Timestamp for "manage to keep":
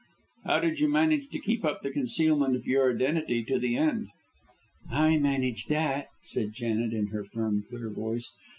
0.87-1.63